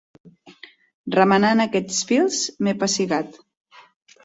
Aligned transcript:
Remenant 1.15 1.61
aquests 1.67 2.01
fils 2.13 2.41
m'he 2.65 2.77
pessigat. 2.87 3.41